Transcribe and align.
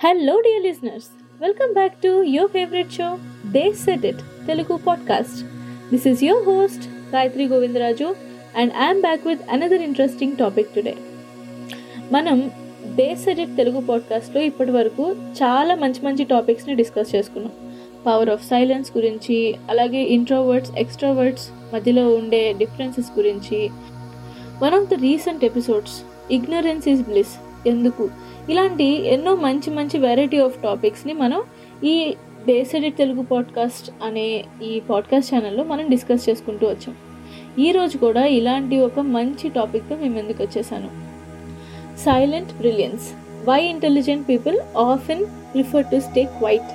Hello 0.00 0.40
dear 0.40 0.62
listeners 0.62 1.06
welcome 1.40 1.72
back 1.72 1.92
to 1.92 2.22
your 2.22 2.50
favourite 2.50 2.92
show 2.92 3.18
they 3.52 3.72
said 3.72 4.04
it 4.04 4.46
Telugu 4.46 4.76
podcast 4.76 5.44
this 5.90 6.06
is 6.06 6.24
your 6.24 6.44
host 6.44 7.14
Gayathri 7.14 7.44
Govindaraju 7.46 8.14
and 8.56 8.72
I'm 8.82 9.00
back 9.00 9.26
with 9.26 9.40
another 9.50 9.82
interesting 9.82 10.36
topic 10.36 10.74
today 10.74 10.94
మనం 12.12 12.50
they 12.86 13.14
set 13.14 13.38
it 13.38 13.56
Telugu 13.56 13.80
పాడ్కాస్ట్లో 13.80 14.42
ఇప్పటి 14.42 14.70
వరకు 14.70 15.12
చాలా 15.12 15.74
మంచి 15.74 16.04
మంచి 16.04 16.24
టాపిక్స్ని 16.24 16.74
discuss 16.74 17.14
చేసుకున్నాం. 17.14 17.52
Power 18.06 18.30
of 18.30 18.46
silence 18.46 18.96
గురించి 18.96 19.54
అలాగే 19.70 20.02
ఇంట్రోవర్డ్స్ 20.02 20.70
ఎక్స్ట్రావర్డ్స్ 20.78 21.50
మధ్యలో 21.74 22.14
ఉండే 22.14 22.52
డిఫరెన్సెస్ 22.52 23.18
గురించి. 23.18 23.70
One 24.62 24.74
of 24.74 24.90
the 24.90 24.94
recent 24.94 25.44
episodes 25.44 26.02
ignorance 26.30 26.88
is 26.88 27.02
bliss 27.02 27.36
ఎందుకు? 27.68 28.08
ఇలాంటి 28.50 28.84
ఎన్నో 28.84 29.36
మంచి 29.36 29.70
మంచి 29.70 29.98
వెరైటీ 29.98 30.38
ఆఫ్ 30.38 30.62
టాపిక్స్ని 30.62 31.12
మనం 31.12 31.42
ఈ 31.84 32.16
బేసెడ్ 32.46 32.96
తెలుగు 32.96 33.22
పాడ్కాస్ట్ 33.22 33.90
అనే 34.02 34.44
ఈ 34.62 34.80
పాడ్కాస్ట్ 34.80 35.34
ఛానల్లో 35.34 35.64
మనం 35.64 35.88
డిస్కస్ 35.88 36.28
చేసుకుంటూ 36.28 36.66
వచ్చాం. 36.66 36.94
ఈరోజు 37.58 37.98
కూడా 37.98 38.24
ఇలాంటి 38.24 38.80
ఒక 38.80 39.00
మంచి 39.00 39.48
టాపిక్తో 39.48 39.96
మేము 39.96 40.18
ఎందుకు 40.18 40.42
వచ్చేసాను. 40.42 40.88
Silent 41.98 42.56
brilliance 42.56 43.04
why 43.50 43.62
intelligent 43.62 44.28
people 44.28 44.78
often 44.78 45.24
prefer 45.24 45.84
to 45.84 46.00
stay 46.00 46.24
quiet 46.24 46.70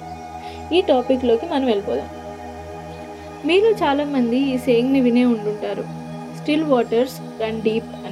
ఈ 0.74 0.82
టాపిక్లోకి 0.82 1.46
మనం 1.46 1.66
వెళ్ళిపోదాం. 1.66 2.10
మీరు 3.46 3.66
చాలామంది 3.66 4.38
ఈ 4.38 4.58
సేయింగ్ని 4.58 5.02
వినే 5.02 5.26
ఉండుంటారు. 5.26 5.84
స్టిల్ 6.42 6.64
వాటర్స్ 6.64 7.42
రన్ 7.42 7.62
డీప్ 7.62 8.03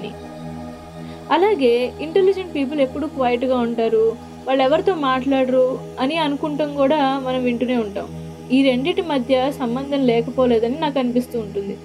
అలాగే 1.36 1.74
ఇంటెలిజెంట్ 2.06 2.56
పీపుల్ 2.56 2.80
ఎప్పుడు 2.86 3.06
క్వైట్గా 3.08 3.58
ఉంటారు. 3.68 4.06
వాళ్ళు 4.48 4.62
ఎవరితో 4.64 4.94
మాట్లాడరు 5.10 5.68
అని 6.00 6.18
అనుకుంటాం 6.18 6.76
కూడా 6.76 7.00
మనం 7.26 7.42
వింటూనే 7.44 7.78
ఉంటాం. 7.78 8.08
ఈ 8.56 8.60
రెండింటి 8.70 9.04
మధ్య 9.14 9.36
సంబంధం 9.60 10.02
లేకపోలేదని 10.12 10.78
నాకు 10.80 11.00
అనిపిస్తూ 11.00 11.40
ఉంటుంది. 11.40 11.76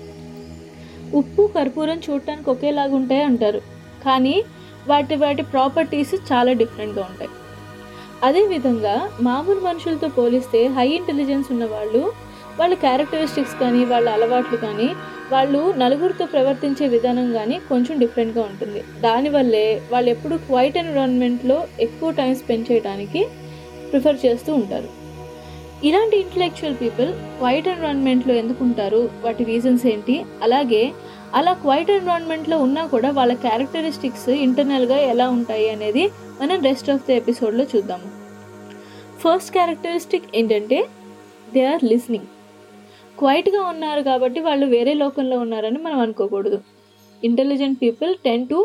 ఉప్పు 1.14 1.42
కర్పూరం 1.56 1.98
చూడటానికి 2.06 2.48
ఒకేలాగా 2.50 2.94
ఉంటాయి 2.94 3.22
అంటారు. 3.22 3.60
కానీ 4.06 4.36
వాటి 4.88 5.16
వాటి 5.16 5.42
ప్రాపర్టీస్ 5.42 6.14
చాలా 6.30 6.52
డిఫరెంట్గా 6.52 7.04
ఉంటాయి. 7.10 7.30
అదేవిధంగా 8.26 8.94
మామూలు 9.20 9.60
మనుషులతో 9.60 10.08
పోలిస్తే 10.08 10.60
హై 10.76 10.88
ఇంటెలిజెన్స్ 10.98 11.48
ఉన్న 11.54 11.64
వాళ్ళు 11.74 12.02
వాళ్ళ 12.58 12.74
క్యారెక్టరిస్టిక్స్ 12.74 13.56
కానీ 13.62 13.84
వాళ్ళ 13.84 14.08
అలవాట్లు 14.08 14.56
కానీ 14.56 14.88
వాళ్ళు 15.32 15.74
నలుగురితో 15.78 16.26
ప్రవర్తించే 16.26 16.88
విధానం 16.88 17.32
కానీ 17.32 17.60
కొంచెం 17.68 17.98
డిఫరెంట్గా 17.98 18.42
ఉంటుంది. 18.42 18.82
దానివల్లే 19.00 19.82
వాళ్ళు 19.92 20.10
ఎప్పుడు 20.10 20.36
క్వైట్ 20.36 20.76
ఎన్విరాన్మెంట్లో 20.76 21.66
ఎక్కువ 21.80 22.10
టైం 22.10 22.34
స్పెండ్ 22.34 22.72
చేయడానికి 22.72 23.28
ప్రిఫర్ 23.90 24.26
చేస్తూ 24.26 24.54
ఉంటారు. 24.54 24.88
ఇలాంటి 25.84 26.16
ఇంటలెక్చువల్ 26.16 26.76
పీపుల్ 26.80 27.12
క్వైట్ 27.12 27.68
ఎన్విరాన్మెంట్లో 27.68 28.34
ఎందుకు 28.34 28.64
ఉంటారు? 28.64 29.08
వాటి 29.22 29.44
రీజన్స్ 29.44 29.86
ఏంటి? 29.86 30.24
అలాగే 30.42 30.92
అలా 31.34 31.52
క్వైట్ 31.52 31.90
ఎన్విరాన్మెంట్లో 31.90 32.58
ఉన్నా 32.58 32.86
కూడా 32.86 33.10
వాళ్ళ 33.10 33.34
క్యారెక్టరిస్టిక్స్ 33.34 34.28
ఇంటర్నల్గా 34.28 34.96
ఎలా 34.96 35.28
ఉంటాయి 35.28 35.70
అనేది 35.70 36.10
మనం 36.40 36.62
రెస్ట్ 36.62 36.90
ఆఫ్ 36.90 37.08
ద 37.08 37.10
ఎపిసోడ్లో 37.10 37.66
చూద్దాము. 37.76 38.08
ఫస్ట్ 39.24 39.52
క్యారెక్టరిస్టిక్ 39.52 40.24
ఏంటంటే 40.34 40.86
దే 41.54 41.64
ఆర్ 41.66 41.84
లిస్నింగ్ 41.84 42.26
క్వైట్గా 43.18 43.62
ఉన్నారు 43.62 44.02
కాబట్టి 44.02 44.40
వాళ్ళు 44.40 44.66
వేరే 44.66 44.94
లోకంలో 44.94 45.36
ఉన్నారని 45.38 45.78
మనం 45.78 45.98
అనుకోకూడదు. 45.98 46.58
Intelligent 47.22 47.78
people 47.82 48.12
tend 48.24 48.44
to 48.48 48.58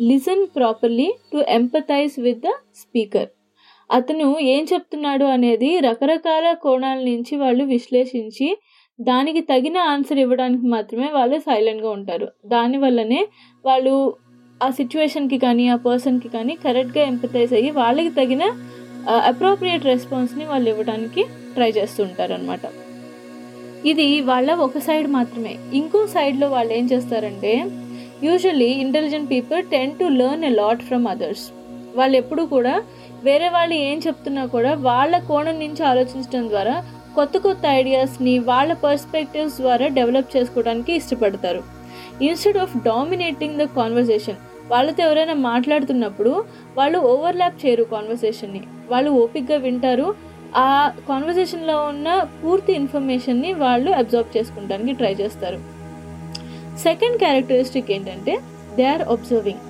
listen 0.00 0.44
properly 0.56 1.08
to 1.32 1.38
empathise 1.48 2.14
with 2.20 2.42
the 2.46 2.50
speaker 2.82 3.30
అతను 3.90 4.26
ఏం 4.40 4.62
చెప్తున్నాడు 4.72 5.24
అనేది 5.24 5.70
రకరకాల 5.80 6.46
కోణాల 6.62 6.98
నుంచి 7.04 7.36
వాళ్ళు 7.36 7.64
విశ్లేషించి 7.64 8.48
దానికి 8.98 9.40
తగిన 9.40 9.78
ఆన్సర్ 9.92 10.18
ఇవ్వడానికి 10.18 10.66
మాత్రమే 10.66 11.08
వాళ్ళు 11.12 11.36
సైలెంట్గా 11.38 11.90
ఉంటారు. 11.90 12.28
దానివల్లనే 12.46 13.20
వాళ్ళు 13.64 13.94
ఆ 14.60 14.68
సిచ్యువేషన్కి 14.70 15.38
కానీ 15.38 15.64
ఆ 15.68 15.76
పర్సన్కి 15.86 16.28
కానీ 16.28 16.54
కరెక్ట్గా 16.64 17.02
ఎంపతైజ్ 17.02 17.54
అయ్యి 17.54 17.70
వాళ్ళకి 17.70 18.10
తగిన 18.10 18.44
అప్రోప్రియేట్ 19.30 19.84
రెస్పాన్స్ని 19.84 20.44
వాళ్ళు 20.44 20.68
ఇవ్వడానికి 20.70 21.22
ట్రై 21.54 21.70
చేస్తుంటారు 21.70 22.32
అనమాట 22.32 22.64
ఇది 23.84 24.20
వాళ్ళ 24.20 24.50
ఒక 24.54 24.78
సైడ్ 24.78 25.08
మాత్రమే. 25.08 25.58
ఇంకో 25.74 26.06
సైడ్లో 26.06 26.48
వాళ్ళు 26.48 26.72
ఏం 26.72 26.84
చేస్తారంటే 26.86 27.52
usually 28.24 28.68
intelligent 28.84 29.30
people 29.30 29.62
tend 29.62 29.92
to 29.92 30.04
learn 30.04 30.44
a 30.44 30.48
lot 30.48 30.82
from 30.82 31.06
others 31.06 31.44
వాళ్ళు 31.96 32.16
ఎప్పుడు 32.16 32.42
కూడా 32.42 32.82
వేరే 33.24 33.48
వాళ్ళు 33.48 33.74
ఏం 33.74 33.98
చెప్తున్నా 33.98 34.44
కూడా 34.46 34.74
వాళ్ళ 34.74 35.18
కోణం 35.18 35.58
నుంచి 35.58 35.82
ఆలోచించడం 35.84 36.48
ద్వారా 36.48 36.84
కొత్త 37.14 37.38
కొత్త 37.38 37.66
ఐడియాస్ని 37.66 38.38
వాళ్ళ 38.38 38.72
పర్స్పెక్టివ్స్ 38.72 39.56
ద్వారా 39.56 39.86
డెవలప్ 39.88 40.36
చేసుకోవడానికి 40.36 40.92
ఇష్టపడతారు. 40.92 41.62
Instead 42.22 42.58
of 42.58 42.76
dominating 42.84 43.58
the 43.58 43.62
conversation 43.62 44.40
వాళ్ళతో 44.70 45.04
ఎవరైనా 45.04 45.34
మాట్లాడుతున్నప్పుడు 45.34 46.44
వాళ్ళు 46.76 46.98
ఓవర్లాప్ 46.98 47.66
చేయరు 47.66 47.84
కాన్వర్సేషన్ని 47.84 48.62
వాళ్ళు 48.88 49.10
ఓపిక్గా 49.10 49.56
వింటారు 49.56 50.14
ఆ 50.56 50.92
కాన్వర్జేషన్లో 51.08 51.84
ఉన్న 51.84 52.26
పూర్తి 52.44 52.72
ఇన్ఫర్మేషన్ని 52.72 53.52
వాళ్ళు 53.52 53.90
అబ్జర్వ్ 53.90 54.38
చేసుకోవడానికి 54.38 54.92
ట్రై 54.92 55.12
చేస్తారు. 55.12 55.58
సెకండ్ 56.78 57.18
క్యారెక్టరిస్టిక్ 57.18 57.92
ఏంటంటే 57.92 58.38
దే 58.76 58.84
ఆర్ 58.84 59.02
అబ్జర్వింగ్ 59.02 59.60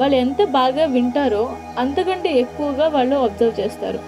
వాళ్ళు 0.00 0.16
ఎంత 0.16 0.44
బాగా 0.44 0.84
వింటారో 0.84 1.56
అంతకంటే 1.78 2.38
ఎక్కువగా 2.38 2.88
వాళ్ళు 2.88 3.16
అబ్జర్వ్ 3.16 3.60
చేస్తారు. 3.60 4.00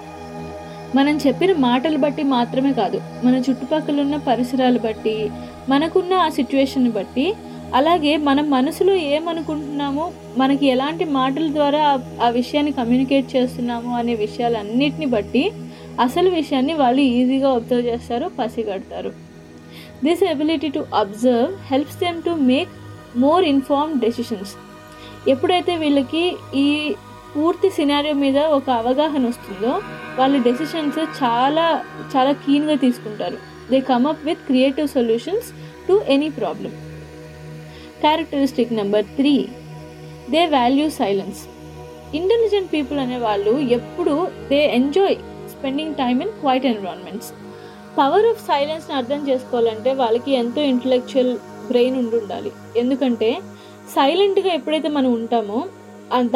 మనం 0.95 1.17
చెప్పిన 1.17 1.53
మాటలు 1.53 1.97
బట్టి 1.97 2.23
మాత్రమే 2.23 2.73
కాదు 2.73 3.01
మన 3.25 3.35
చుట్టుపక్కల 3.51 4.01
ఉన్న 4.01 4.17
పరిసరాలు 4.17 4.79
బట్టి 4.79 5.31
మనకున్న 5.69 6.15
ఆ 6.15 6.29
సిచ్యువేషన్ 6.29 6.93
బట్టి 6.93 7.35
అలాగే 7.75 8.17
మనం 8.17 8.51
మనసులో 8.51 8.95
ఏమనుకుంటున్నామో 8.95 10.13
మనకి 10.37 10.67
ఎలాంటి 10.67 11.05
మాటల 11.05 11.53
ద్వారా 11.53 12.01
ఆ 12.23 12.29
విషయాన్ని 12.29 12.73
కమ్యూనికేట్ 12.73 13.37
చేస్తున్నాము 13.37 13.97
అనే 13.97 14.15
విషయాలన్నిటిని 14.15 15.07
బట్టి 15.07 15.53
అసలు 16.01 16.31
విషయాన్ని 16.31 16.75
వాళ్ళు 16.75 17.01
ఈజీగా 17.01 17.51
అబ్జర్వ్ 17.51 17.87
చేస్తారు 17.87 18.31
పసిగడతారు. 18.39 19.13
This 20.05 20.23
ability 20.23 20.69
to 20.69 20.87
observe 20.95 21.53
helps 21.71 21.99
them 21.99 22.23
to 22.23 22.31
make 22.31 22.69
more 23.17 23.45
informed 23.45 24.01
decisions 24.01 24.57
ఎప్పుడైతే 25.29 25.77
వీళ్ళకి 25.77 26.37
ఈ 26.55 26.95
పూర్తి 27.37 27.71
సినారియో 27.71 28.15
మీద 28.15 28.39
ఒక 28.39 28.71
అవగాహన 28.71 29.27
వస్తుందో 29.27 29.81
వాళ్ళ 30.19 30.43
డెసిషన్స్ 30.43 30.99
చాలా 30.99 31.83
చాలా 32.17 32.33
కీన్గా 32.33 32.75
తీసుకుంటారు. 32.75 33.39
They 33.71 33.81
come 33.81 34.07
up 34.07 34.25
with 34.25 34.39
creative 34.39 34.89
solutions 34.89 35.53
to 35.89 36.03
any 36.09 36.29
problem 36.29 36.71
characteristic 38.01 38.73
number 38.73 39.05
three 39.05 39.49
they 40.31 40.47
value 40.47 40.91
silence 40.91 41.41
intelligent 42.15 42.73
people 42.73 42.99
అనే 42.99 43.19
వాళ్ళు 43.19 43.59
ఎప్పుడు 43.61 44.29
they 44.49 44.67
enjoy 44.67 45.17
spending 45.63 45.95
time 45.95 46.21
in 46.23 46.31
quiet 46.41 46.67
environments. 46.67 47.29
Power 47.99 48.27
of 48.27 48.41
సైలెన్స్ని 48.47 48.95
అర్థం 48.97 49.21
చేసుకోవాలంటే 49.29 49.91
వాళ్ళకి 49.93 50.31
ఎంతో 50.33 50.61
ఇంటలెక్చువల్ 50.63 51.33
బ్రెయిన్ 51.69 51.97
ఉండి 51.97 52.17
ఉండాలి 52.17 52.51
ఎందుకంటే 52.77 53.29
సైలెంట్గా 53.95 54.51
ఎప్పుడైతే 54.53 54.89
మనం 54.89 55.11
ఉంటామో 55.13 55.59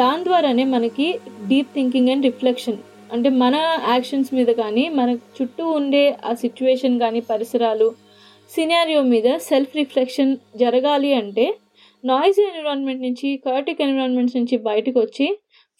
దాని 0.01 0.23
ద్వారానే 0.23 0.63
మనకి 0.65 1.07
డీప్ 1.47 1.71
థింకింగ్ 1.75 2.09
అండ్ 2.09 2.25
రిఫ్లెక్షన్. 2.25 2.77
అంటే 3.13 3.29
మన 3.41 3.55
యాక్షన్స్ 3.89 4.33
మీద 4.33 4.49
కానీ 4.61 4.89
మన 4.89 5.09
చుట్టూ 5.35 5.65
ఉండే 5.71 6.03
ఆ 6.25 6.33
సిచ్యువేషన్ 6.33 6.99
కానీ 6.99 7.19
పరిసరాలు 7.19 7.87
సినారియో 8.51 9.01
మీద 9.13 9.37
సెల్ఫ్ 9.49 9.75
రిఫ్లెక్షన్ 9.75 10.33
జరగాలి 10.55 11.11
అంటే 11.13 11.45
నాయిస్ 12.03 12.39
ఎన్విరాన్మెంట్ 12.39 13.01
నుంచి 13.01 13.29
కర్టిక్ 13.45 13.81
ఎన్విరాన్మెంట్స్ 13.81 14.37
నుంచి 14.37 14.57
బయటకు 14.57 14.99
వచ్చి 14.99 15.27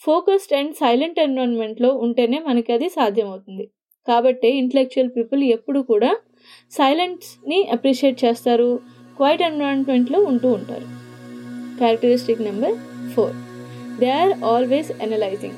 ఫోకస్డ్ 0.06 0.54
అండ్ 0.58 0.74
సైలెంట్ 0.74 1.20
ఎన్విరాన్మెంట్లో 1.20 1.90
ఉంటేనే 1.96 2.40
మనకి 2.40 2.74
అది 2.74 2.90
సాధ్యమవుతుంది. 2.90 3.66
కాబట్టి 4.08 4.50
ఇంటలెక్చువల్ 4.58 5.10
పీపుల్ 5.18 5.44
ఎప్పుడు 5.44 5.80
కూడా 5.80 6.18
సైలెంట్స్ని 6.72 7.68
అప్రిషియేట్ 7.68 8.26
చేస్తారు. 8.26 8.80
క్వైట్ 9.18 9.42
ఎన్విరాన్మెంట్లో 9.42 10.20
ఉంటూ 10.20 10.50
ఉంటారు. 10.52 10.88
Characteristic 11.78 12.42
number 12.42 12.76
four. 13.16 13.36
They 14.00 14.10
are 14.12 14.44
always 14.44 14.92
analysing 14.92 15.58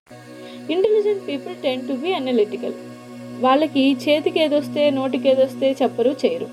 Intelligent 0.71 1.27
people 1.27 1.55
tend 1.63 1.87
to 1.87 1.93
be 1.93 2.13
analytical 2.13 2.73
వాళ్ళకి 3.41 3.83
చేతికి 3.93 4.39
ఏదొస్తే 4.39 4.89
నోటికి 4.89 5.29
ఏదొస్తే 5.29 5.75
చెప్పరు 5.81 6.11
చేయరు. 6.25 6.47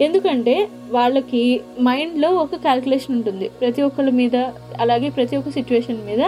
ఎందుకంటే 0.00 0.68
వాళ్ళకి 0.90 1.60
మైండ్లో 1.80 2.28
ఒక 2.30 2.54
క్యాల్కులేషన్ 2.54 3.14
ఉంటుంది. 3.16 3.48
ప్రతి 3.48 3.82
ఒక్కరి 3.82 4.12
మీద 4.12 4.36
అలాగే 4.80 5.08
ప్రతి 5.08 5.36
ఒక్క 5.36 5.50
సిచ్యువేషన్ 5.50 6.06
మీద 6.06 6.22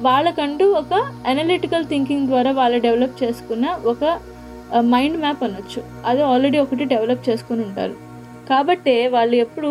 వాళ్ళకంటూ 0.00 0.66
ఒక 0.72 0.94
అనలిటికల్ 1.26 1.84
థింకింగ్ 1.84 2.26
ద్వారా 2.26 2.50
వాళ్ళు 2.50 2.78
డెవలప్ 2.80 3.22
చేసుకున్న 3.22 3.66
ఒక 3.84 4.20
మైండ్ 4.80 5.18
మ్యాప్ 5.18 5.42
అనొచ్చు. 5.44 5.82
అది 6.06 6.22
ఆల్రెడీ 6.22 6.58
ఒకటి 6.58 6.84
డెవలప్ 6.84 7.28
చేసుకుని 7.28 7.62
ఉంటారు. 7.62 7.94
కాబట్టే 8.50 9.08
వాళ్ళు 9.08 9.36
ఎప్పుడు 9.36 9.70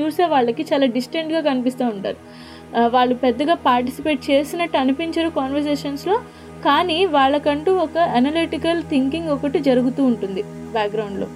చూసే 0.00 0.24
వాళ్ళకి 0.24 0.62
చాలా 0.62 0.86
డిస్టెంట్గా 0.86 1.40
కనిపిస్తూ 1.40 1.84
ఉంటారు. 1.86 2.16
వాళ్ళు 2.76 3.14
పెద్దగా 3.14 3.54
పార్టిసిపేట్ 3.54 4.30
చేసినట్టు 4.30 4.78
అనిపించరు 4.78 5.28
కాన్వర్జేషన్స్లో 5.28 6.20
కానీ 6.64 7.06
వాళ్ళకంటూ 7.06 7.74
ఒక 7.74 7.98
అనలిటికల్ 7.98 8.82
థింకింగ్ 8.82 9.28
ఒకటి 9.28 9.60
జరుగుతూ 9.60 10.04
ఉంటుంది 10.04 10.42
బ్యాక్గ్రౌండ్లో 10.42 11.28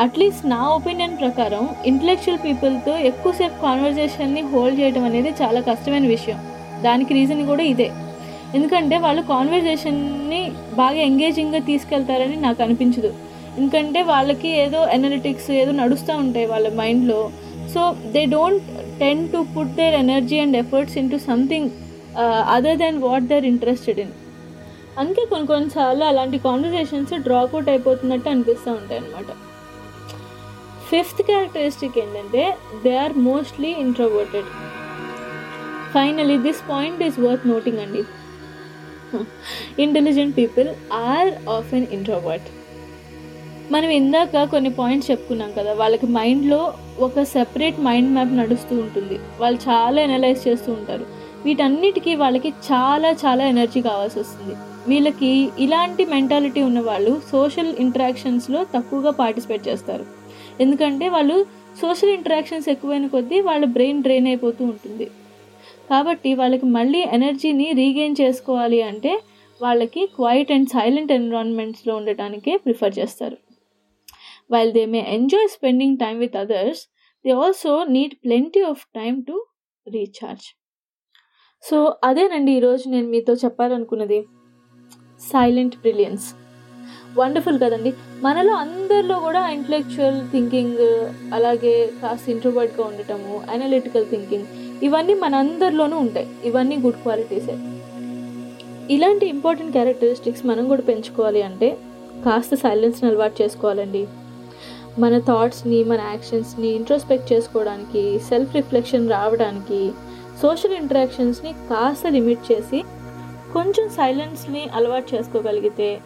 అట్లీస్ట్ 0.00 0.46
నా 0.46 0.68
ఒపీనియన్ 0.68 1.16
ప్రకారం 1.16 1.68
ఇంటలెక్చువల్ 1.86 2.38
పీపుల్తో 2.38 2.96
ఎక్కువసేపు 2.98 3.62
కాన్వర్జేషన్ని 3.62 4.42
హోల్డ్ 4.42 4.80
చేయడం 4.80 5.04
అనేది 5.04 5.28
చాలా 5.42 5.60
కష్టమైన 5.60 6.06
విషయం. 6.06 6.38
దానికి 6.82 7.14
రీజన్ 7.14 7.46
కూడా 7.46 7.62
ఇదే. 7.62 7.92
ఎందుకంటే 8.54 8.98
వాళ్ళు 8.98 9.22
కాన్వర్జేషన్ని 9.22 10.52
బాగా 10.74 10.96
ఎంగేజింగ్గా 10.96 11.58
తీసుకెళ్తారని 11.58 12.36
నాకు 12.36 12.62
అనిపించదు. 12.62 13.14
ఎందుకంటే 13.58 14.02
వాళ్ళకి 14.02 14.48
ఏదో 14.48 14.88
ఎనలిటిక్స్ 14.88 15.50
ఏదో 15.50 15.72
నడుస్తూ 15.72 16.16
ఉంటాయి 16.16 16.46
వాళ్ళ 16.46 16.74
మైండ్లో 16.74 17.30
so 17.74 17.96
they 18.06 18.24
don't 18.24 18.68
tend 18.98 19.22
to 19.28 19.40
put 19.54 19.74
their 19.76 19.94
energy 19.94 20.38
and 20.38 20.56
efforts 20.56 20.96
in 20.98 21.10
to 21.10 21.18
something 21.24 21.70
other 22.48 22.78
than 22.78 22.98
what 23.02 23.26
they're 23.28 23.46
interested 23.46 24.00
in 24.00 24.14
అందుకే 24.98 25.24
కొన్ని 25.24 25.46
కొన్నిసార్లు 25.46 26.04
అలాంటి 26.04 26.38
కాన్వర్జేషన్స్ 26.38 27.12
డ్రాప్అవుట్ 27.22 27.68
అయిపోతున్నట్టు 27.68 28.28
అనిపిస్తూ 28.28 28.70
ఉంటాయి 28.72 29.00
అనమాట 29.00 29.30
ఫిఫ్త్ 30.90 31.22
క్యారెక్టరిస్టిక్ 31.22 31.98
ఏంటంటే 31.98 32.42
they 32.84 32.92
are 32.96 33.14
mostly 33.22 33.70
introverted 33.80 34.48
finally 35.92 36.38
this 36.38 36.62
point 36.68 37.02
is 37.02 37.18
worth 37.20 37.46
noting 37.46 37.78
అండి 37.78 38.02
intelligent 39.82 40.34
people 40.36 40.68
are 41.08 41.30
often 41.74 41.86
introvert 41.92 42.48
మనం 43.72 43.90
ఇందాక 43.90 44.42
కొన్ని 44.52 44.70
పాయింట్స్ 44.70 45.10
చెప్పుకున్నాం 45.10 45.52
కదా 45.58 45.72
వాళ్ళకి 45.72 46.06
మైండ్లో 46.06 46.72
ఒక 47.06 47.22
సెపరేట్ 47.22 47.80
మైండ్ 47.80 48.10
మ్యాప్ 48.10 48.32
నడుస్తూ 48.38 48.74
ఉంటుంది. 48.84 49.16
వాళ్ళు 49.40 49.58
చాలా 49.68 50.02
ఎనలైజ్ 50.02 50.48
చేస్తూ 50.48 50.72
ఉంటారు. 50.72 51.04
వీటన్నిటికీ 51.44 52.14
వాళ్ళకి 52.14 52.50
చాలా 52.68 53.10
చాలా 53.22 53.46
ఎనర్జీ 53.46 53.80
కావాల్సి 53.82 54.18
వస్తుంది. 54.18 54.54
వీళ్ళకి 54.90 55.50
ఇలాంటి 55.64 56.04
మెంటాలిటీ 56.04 56.62
ఉన్న 56.62 56.80
వాళ్ళు 56.80 57.20
సోషల్ 57.32 57.72
ఇంటరాక్షన్స్లో 57.84 58.64
తక్కువగా 58.74 59.10
పార్టిసిపేట్ 59.10 59.68
చేస్తారు. 59.68 60.04
ఎందుకంటే 60.60 61.08
వాళ్ళు 61.08 61.46
సోషల్ 61.80 62.14
ఇంటరాక్షన్స్ 62.18 62.68
ఎక్కువైన 62.68 63.06
కొద్దీ 63.06 63.40
వాళ్ళ 63.40 63.64
బ్రెయిన్ 63.64 64.02
డ్రైన్ 64.02 64.26
అయిపోతూ 64.26 64.64
ఉంటుంది. 64.64 65.08
కాబట్టి 65.90 66.34
వాళ్ళకి 66.34 66.66
మళ్ళీ 66.78 67.02
ఎనర్జీని 67.18 67.72
రీగెయిన్ 67.72 68.16
చేసుకోవాలి 68.20 68.82
అంటే 68.82 69.12
వాళ్ళకి 69.62 70.06
క్వైట్ 70.16 70.52
అండ్ 70.52 70.68
సైలెంట్ 70.68 71.12
ఎన్విరాన్మెంట్స్లో 71.12 71.96
ఉండటానికే 71.96 72.56
ప్రిఫర్ 72.56 72.96
చేస్తారు. 72.98 73.38
While 74.50 74.72
they 74.72 74.86
may 74.86 75.00
enjoy 75.00 75.48
spending 75.48 75.96
time 75.96 76.18
with 76.18 76.36
others 76.36 76.82
they 77.24 77.32
also 77.32 77.84
need 77.84 78.12
plenty 78.14 78.62
of 78.62 78.82
time 78.98 79.24
to 79.26 79.46
recharge 79.86 80.46
so 81.64 81.96
అదేనండి 82.04 82.52
ఈరోజు 82.52 82.88
నేను 82.88 83.08
మీతో 83.08 83.32
చెప్పాలనుకున్నది. 83.32 84.26
సైలెంట్ 85.32 85.76
బ్రిలియన్స్ 85.76 86.34
వండర్ఫుల్ 87.18 87.58
కదండి. 87.58 87.92
మనలో 88.22 88.54
అందరిలో 88.54 89.20
కూడా 89.20 89.48
ఇంటలెక్చువల్ 89.48 90.30
థింకింగ్ 90.32 90.82
అలాగే 91.34 91.86
కాస్త 92.02 92.28
ఇంట్రోవర్ట్గా 92.28 92.84
ఉండటము 92.84 93.42
అనలిటికల్ 93.50 94.06
థింకింగ్ 94.06 94.46
ఇవన్నీ 94.82 95.14
మనందరిలోనూ 95.14 95.96
ఉంటాయి. 95.96 96.28
ఇవన్నీ 96.44 96.76
గుడ్ 96.76 97.02
క్వాలిటీసే 97.02 97.56
ఇలాంటి 98.90 99.26
ఇంపార్టెంట్ 99.26 99.72
క్యారెక్టరిస్టిక్స్ 99.72 100.46
మనం 100.46 100.68
కూడా 100.68 100.82
పెంచుకోవాలి 100.82 101.42
అంటే 101.42 101.78
కాస్త 102.24 102.54
సైలెన్స్ని 102.54 103.10
అలవాటు 103.10 103.42
చేసుకోవాలండి. 103.42 104.08
మన 104.98 105.18
థాట్స్ని 105.18 105.84
మన 105.84 106.00
యాక్షన్స్ని 106.00 106.68
ఇంట్రోస్పెక్ట్ 106.68 107.32
చేసుకోవడానికి 107.32 108.18
సెల్ఫ్ 108.18 108.54
రిఫ్లెక్షన్ 108.54 109.10
రావడానికి 109.10 109.90
సోషల్ 110.42 110.72
ఇంటరాక్షన్స్ని 110.72 111.52
కాస్త 111.52 112.06
లిమిట్ 112.06 112.52
చేసి 112.52 112.84
కొంచెం 113.52 113.88
సైలెన్స్ని 113.88 114.68
అలవాటు 114.74 115.14
చేసుకోగలిగితే 115.14 116.00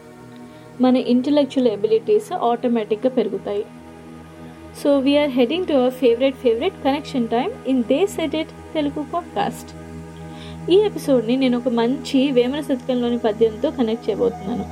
మన 0.81 0.97
ఇంటలెక్చువల్ 0.97 1.69
ఎబిలిటీస్ 1.69 2.33
ఆటోమేటిక్గా 2.33 3.11
పెరుగుతాయి. 3.11 3.64
So 4.85 4.99
we're 4.99 5.31
heading 5.31 5.66
to 5.66 5.73
our 5.73 5.93
favourite 5.93 6.37
favourite 6.37 6.85
connection 6.85 7.28
time 7.28 7.50
in 7.66 7.85
the 7.85 8.07
set 8.07 8.49
Telugu 8.75 9.05
podcast 9.14 9.71
ఈ 10.71 10.76
ఎపిసోడ్ని 10.76 11.37
నేను 11.37 11.59
ఒక 11.59 11.69
మంచి 11.69 12.33
వేమన 12.33 12.61
శతకంలోని 12.61 13.19
పద్యంతో 13.19 13.71
కనెక్ట్ 13.71 14.11
చేయబోతున్నాను. 14.11 14.64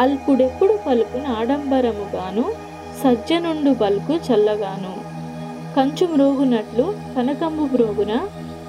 అల్పుడెప్పుడు 0.00 0.78
పలుకున 0.86 1.26
ఆడంబరముగాను 1.26 2.67
సజ్జనుండు 3.04 3.70
బల్కు 3.70 4.14
చల్లగాను. 4.14 4.92
కంచు 5.76 6.06
మ్రోగునట్లు 6.06 6.94
కనకంబు 7.16 7.62
మ్రోగున 7.62 8.28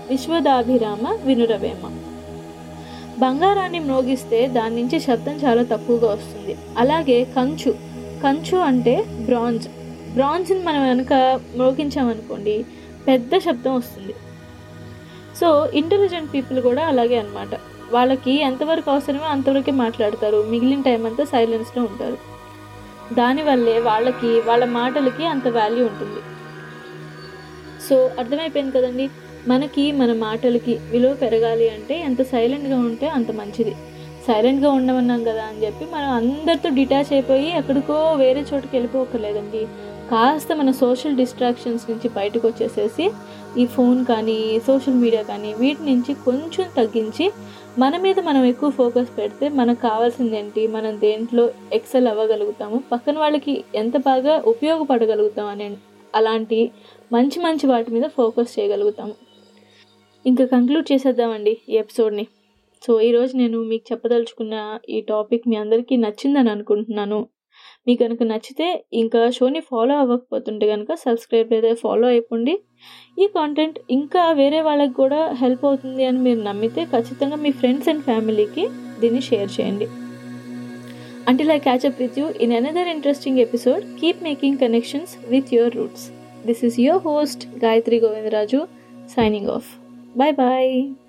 విశ్వదాభిరామ 0.09 1.17
వినురవేమ. 1.23 1.83
బంగారాన్ని 3.19 3.79
మ్రోగిస్తే 3.79 4.47
దాని 4.47 4.81
నుంచి 4.81 4.99
శబ్దం 4.99 5.31
చాలా 5.31 5.63
తక్కువగా 5.63 6.11
వస్తుంది. 6.11 6.57
అలాగే 6.77 7.23
కంచు 7.23 7.71
కంచు 8.23 8.57
అంటే 8.57 9.05
బ్రాంజ్. 9.25 9.67
బ్రాంజ్ని 10.13 10.63
మనం 10.63 10.87
కనుక 10.87 11.13
మ్రోగించామనుకోండి 11.55 12.65
పెద్ద 13.07 13.37
శబ్దం 13.37 13.75
వస్తుంది. 13.75 14.13
సో 15.41 15.69
ఇంటెలిజెంట్ 15.73 16.33
పీపుల్ 16.33 16.61
కూడా 16.61 16.85
అలాగే 16.85 17.19
అనమాట 17.19 17.59
వాళ్ళకి 17.91 18.41
ఎంతవరకు 18.41 18.91
అవసరమో 18.91 19.25
అంతవరకే 19.25 19.71
మాట్లాడతారు. 19.71 20.45
మిగిలిన 20.49 20.81
టైం 20.81 21.05
అంతా 21.05 21.23
సైలెన్స్లో 21.23 21.83
ఉంటారు. 21.83 22.38
దానివల్లే 23.13 23.79
వాళ్ళకి 23.79 24.41
వాళ్ళ 24.41 24.65
మాటలకి 24.65 25.25
అంత 25.25 25.47
వాల్యూ 25.47 25.85
ఉంటుంది. 25.85 26.21
సో 27.89 28.11
అర్థమైపోయింది 28.19 28.77
కదండి? 28.77 29.09
మనకి 29.47 29.91
మన 29.91 30.13
మాటలకి 30.13 30.79
విలువ 30.91 31.13
పెరగాలి 31.13 31.69
అంటే 31.69 31.99
ఎంత 31.99 32.21
సైలెంట్గా 32.21 32.79
ఉంటే 32.79 33.07
అంత 33.07 33.31
మంచిది. 33.31 33.75
సైలెంట్గా 34.27 34.71
ఉండమన్నాం 34.71 35.23
కదా 35.23 35.43
అని 35.43 35.65
చెప్పి 35.65 35.85
మనం 35.85 36.09
అందరితో 36.09 36.69
డిటాచ్ 36.69 37.13
అయిపోయి 37.13 37.57
ఎక్కడికో 37.57 38.13
వేరే 38.13 38.41
చోటుకి 38.41 38.75
వెళ్ళిపోకర్లేదండి. 38.75 39.67
కాస్త 40.11 40.55
మన 40.55 40.71
సోషల్ 40.71 41.15
డిస్ట్రాక్షన్స్ 41.15 41.91
నుంచి 41.91 42.09
బయటకు 42.09 42.47
వచ్చేసేసి 42.47 43.11
ఈ 43.57 43.65
ఫోన్ 43.65 44.05
కానీ 44.05 44.59
సోషల్ 44.67 44.93
మీడియా 44.93 45.23
కానీ 45.23 45.53
వీటి 45.53 45.83
నుంచి 45.83 46.13
కొంచెం 46.13 46.69
తగ్గించి 46.77 47.31
మన 47.77 47.97
మీద 47.97 48.19
మనం 48.19 48.45
ఎక్కువ 48.45 48.69
ఫోకస్ 48.69 49.17
పెడితే 49.17 49.49
మనకు 49.49 49.81
కావాల్సింది 49.81 50.37
ఏంటి? 50.37 50.67
మనం 50.67 50.99
దేంట్లో 50.99 51.49
ఎక్సెల్ 51.73 52.07
అవ్వగలుగుతాము? 52.07 52.83
పక్కన 52.91 53.17
వాళ్ళకి 53.17 53.63
ఎంత 53.75 53.97
బాగా 53.97 54.43
ఉపయోగపడగలుగుతాం 54.45 55.47
అనే 55.47 55.77
అలాంటి 56.15 56.71
మంచి 57.13 57.39
మంచి 57.39 57.67
వాటి 57.67 57.91
మీద 57.91 58.03
ఫోకస్ 58.03 58.59
చేయగలుగుతాము. 58.59 59.15
ఇంకా 60.25 60.45
కంక్లూడ్ 60.45 60.91
చేసేద్దామండి 60.91 61.57
ఈ 61.69 61.77
ఎపిసోడ్ని 61.77 62.27
సో 62.85 63.01
ఈరోజు 63.01 63.37
నేను 63.37 63.63
మీకు 63.63 63.93
చెప్పదలుచుకున్న 63.93 64.79
ఈ 64.89 65.01
టాపిక్ 65.01 65.47
మీ 65.47 65.55
అందరికీ 65.55 65.95
నచ్చిందని 65.95 66.49
అనుకుంటున్నాను. 66.49 67.27
మీకు 67.89 68.01
కనుక 68.03 68.23
నచ్చితే 68.31 68.67
ఇంకా 68.93 69.21
షోని 69.37 69.61
ఫాలో 69.69 69.95
అవ్వకపోతుంటే 69.99 70.65
కనుక 70.73 70.91
సబ్స్క్రైబ్ 71.05 71.53
లేదా 71.53 71.71
ఫాలో 71.83 72.07
అయిపోండి. 72.07 72.55
ఈ 73.21 73.27
కాంటెంట్ 73.37 73.79
ఇంకా 73.97 74.23
వేరే 74.41 74.61
వాళ్ళకి 74.61 74.93
కూడా 74.93 75.21
హెల్ప్ 75.41 75.65
అవుతుంది 75.65 76.03
అని 76.09 76.19
మీరు 76.19 76.41
నమ్మితే 76.41 76.83
ఖచ్చితంగా 76.93 77.39
మీ 77.45 77.51
ఫ్రెండ్స్ 77.61 77.89
అండ్ 77.89 78.03
ఫ్యామిలీకి 78.03 78.65
దీన్ని 79.01 79.23
షేర్ 79.29 79.49
చేయండి. 79.57 79.87
అంటే 81.29 81.43
I 81.55 81.59
catch 81.65 81.85
up 81.89 81.99
with 82.03 82.15
you 82.19 82.27
in 82.45 82.55
another 82.59 82.89
interesting 82.95 83.41
episode 83.45 83.83
keep 83.99 84.23
making 84.29 84.57
connections 84.57 85.13
with 85.33 85.53
your 85.57 85.75
roots 85.79 86.07
this 86.47 86.63
is 86.69 86.79
your 86.85 87.03
host 87.09 87.45
Gayathri 87.65 87.99
Govindaraju 88.05 88.61
signing 89.17 89.51
off 89.57 89.69
bye 90.17 90.33
bye 90.33 91.08